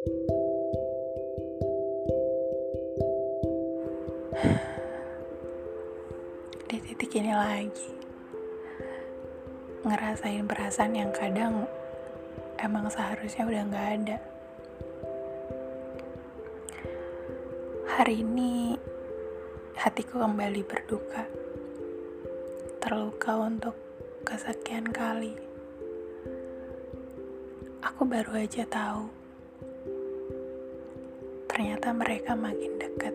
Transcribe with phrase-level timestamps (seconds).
[0.00, 0.08] Di
[6.80, 7.92] titik ini lagi,
[9.84, 11.68] ngerasain perasaan yang kadang
[12.56, 14.16] emang seharusnya udah gak ada.
[18.00, 18.80] Hari ini,
[19.76, 21.28] hatiku kembali berduka,
[22.80, 23.76] terluka untuk
[24.24, 25.36] kesekian kali.
[27.84, 29.19] Aku baru aja tahu,
[31.60, 33.12] ternyata mereka makin dekat.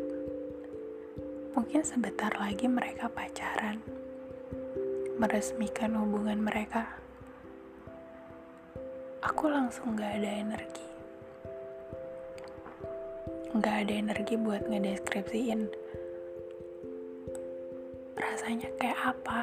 [1.58, 3.82] Mungkin sebentar lagi mereka pacaran,
[5.18, 6.86] meresmikan hubungan mereka.
[9.26, 10.86] Aku langsung gak ada energi.
[13.58, 15.66] Gak ada energi buat ngedeskripsiin
[18.14, 19.42] rasanya kayak apa.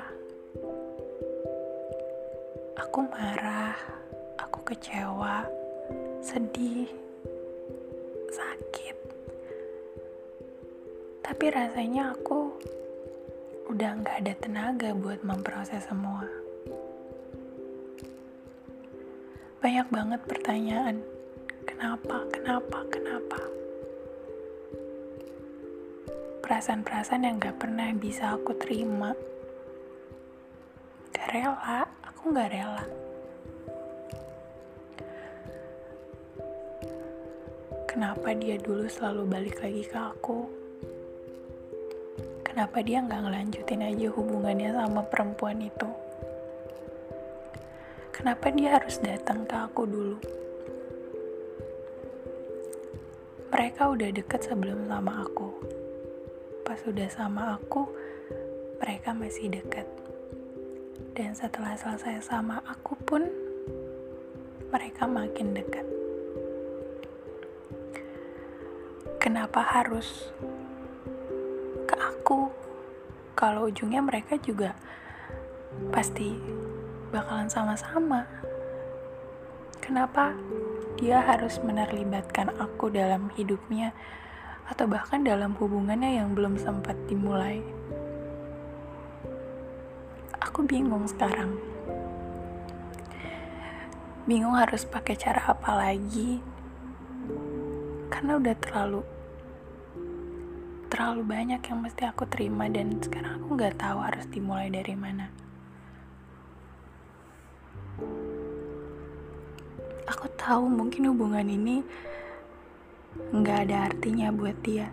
[2.87, 3.75] Aku marah,
[4.39, 5.43] aku kecewa,
[6.23, 6.87] sedih,
[8.31, 8.82] sakit.
[11.33, 12.53] Tapi rasanya aku
[13.73, 16.29] udah gak ada tenaga buat memproses semua.
[19.65, 21.01] Banyak banget pertanyaan,
[21.65, 23.41] kenapa, kenapa, kenapa?
[26.45, 29.17] Perasaan-perasaan yang gak pernah bisa aku terima.
[31.17, 32.85] Gak rela, aku gak rela.
[37.89, 40.62] Kenapa dia dulu selalu balik lagi ke aku?
[42.53, 45.89] Kenapa dia nggak ngelanjutin aja hubungannya sama perempuan itu?
[48.13, 50.21] Kenapa dia harus datang ke aku dulu?
[53.57, 55.49] Mereka udah deket sebelum sama aku.
[56.61, 57.89] Pas udah sama aku,
[58.85, 59.89] mereka masih deket.
[61.17, 63.33] Dan setelah selesai sama aku pun,
[64.69, 65.89] mereka makin dekat.
[69.17, 70.29] Kenapa harus
[72.23, 72.47] aku?
[73.35, 74.79] Kalau ujungnya mereka juga
[75.91, 76.39] pasti
[77.11, 78.31] bakalan sama-sama.
[79.83, 80.31] Kenapa
[80.95, 83.91] dia harus menerlibatkan aku dalam hidupnya
[84.71, 87.59] atau bahkan dalam hubungannya yang belum sempat dimulai?
[90.39, 91.59] Aku bingung sekarang.
[94.31, 96.39] Bingung harus pakai cara apa lagi
[98.15, 99.03] karena udah terlalu
[100.93, 105.33] terlalu banyak yang mesti aku terima dan sekarang aku nggak tahu harus dimulai dari mana.
[110.05, 111.81] Aku tahu mungkin hubungan ini
[113.33, 114.93] nggak ada artinya buat dia.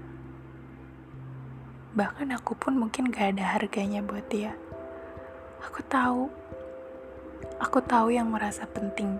[1.99, 4.55] Bahkan aku pun mungkin gak ada harganya buat dia.
[5.67, 6.31] Aku tahu,
[7.59, 9.19] aku tahu yang merasa penting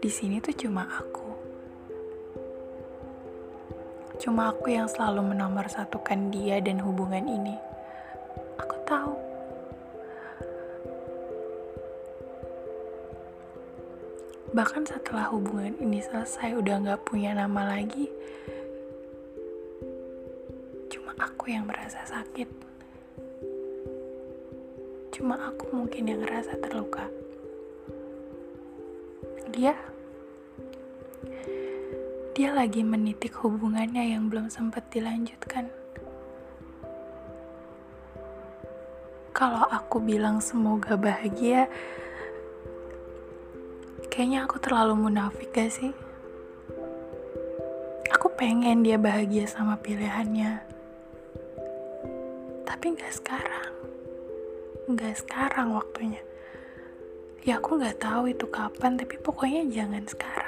[0.00, 1.21] di sini tuh cuma aku.
[4.22, 7.58] Cuma aku yang selalu menomorsatukan dia dan hubungan ini.
[8.54, 9.18] Aku tahu.
[14.54, 18.06] Bahkan setelah hubungan ini selesai udah gak punya nama lagi.
[20.86, 22.46] Cuma aku yang merasa sakit.
[25.18, 27.10] Cuma aku mungkin yang ngerasa terluka.
[29.50, 29.74] Dia
[32.32, 35.68] dia lagi menitik hubungannya yang belum sempat dilanjutkan.
[39.36, 41.68] Kalau aku bilang semoga bahagia,
[44.08, 45.92] kayaknya aku terlalu munafik gak sih?
[48.16, 50.56] Aku pengen dia bahagia sama pilihannya.
[52.64, 53.72] Tapi gak sekarang.
[54.96, 56.24] Gak sekarang waktunya.
[57.44, 60.41] Ya aku gak tahu itu kapan, tapi pokoknya jangan sekarang.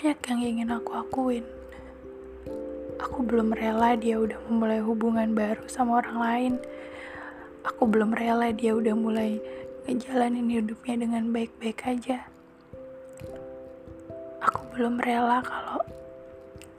[0.00, 1.44] Banyak yang ingin aku akuin.
[3.04, 6.54] Aku belum rela dia udah memulai hubungan baru sama orang lain.
[7.68, 9.36] Aku belum rela dia udah mulai
[9.84, 12.24] ngejalanin hidupnya dengan baik-baik aja.
[14.40, 15.84] Aku belum rela kalau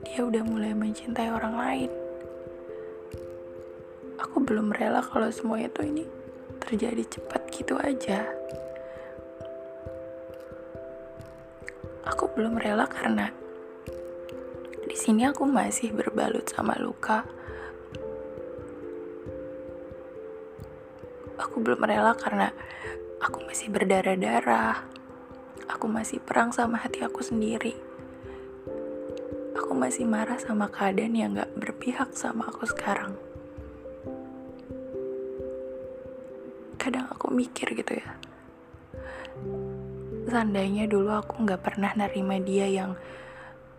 [0.02, 1.90] dia udah mulai mencintai orang lain.
[4.18, 6.02] Aku belum rela kalau semua itu ini
[6.58, 8.41] terjadi cepat gitu aja.
[12.32, 13.28] Belum rela karena
[14.88, 17.24] di sini aku masih berbalut sama luka.
[21.40, 22.52] Aku belum rela karena
[23.20, 24.84] aku masih berdarah-darah.
[25.72, 27.72] Aku masih perang sama hati aku sendiri.
[29.56, 33.16] Aku masih marah sama keadaan yang gak berpihak sama aku sekarang.
[36.76, 38.31] Kadang aku mikir gitu ya.
[40.32, 42.96] Seandainya dulu aku nggak pernah nerima dia yang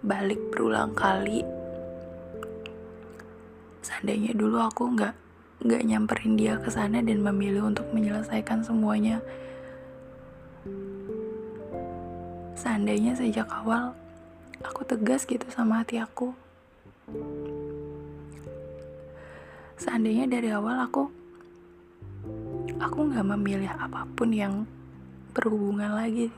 [0.05, 1.41] balik berulang kali.
[3.81, 5.17] Seandainya dulu aku nggak
[5.65, 9.17] nggak nyamperin dia ke sana dan memilih untuk menyelesaikan semuanya.
[12.53, 13.97] Seandainya sejak awal
[14.61, 16.37] aku tegas gitu sama hati aku.
[19.81, 21.09] Seandainya dari awal aku
[22.77, 24.69] aku nggak memilih apa pun yang
[25.33, 26.29] berhubungan lagi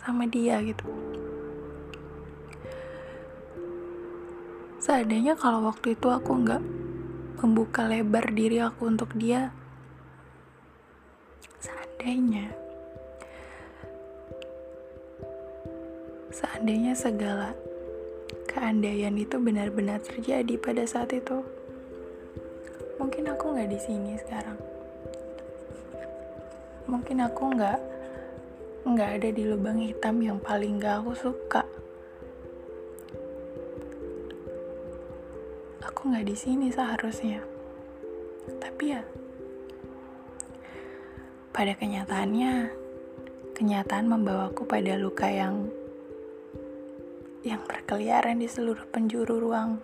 [0.00, 0.86] sama dia gitu.
[4.82, 6.62] Seandainya kalau waktu itu aku nggak
[7.40, 9.52] membuka lebar diri aku untuk dia
[11.60, 12.48] seandainya
[16.32, 17.52] seandainya segala
[18.48, 21.44] keandaian itu benar-benar terjadi pada saat itu
[22.96, 24.56] mungkin aku nggak di sini sekarang.
[26.88, 27.78] Mungkin aku nggak
[28.84, 31.64] nggak ada di lubang hitam yang paling gak aku suka.
[35.80, 37.40] Aku nggak di sini seharusnya.
[38.60, 39.00] Tapi ya
[41.54, 42.52] pada kenyataannya
[43.56, 45.70] kenyataan membawaku pada luka yang
[47.40, 49.80] yang berkeliaran di seluruh penjuru ruang.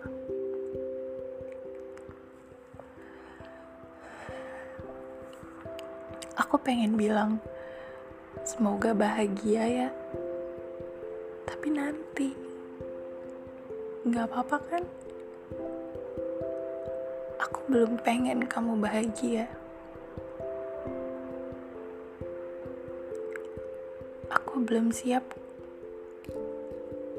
[6.36, 7.40] Aku pengen bilang
[8.50, 9.88] semoga bahagia ya.
[11.46, 12.34] Tapi nanti
[14.02, 14.82] nggak apa-apa kan?
[17.46, 19.46] Aku belum pengen kamu bahagia.
[24.34, 25.22] Aku belum siap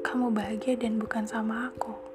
[0.04, 2.11] kamu bahagia dan bukan sama aku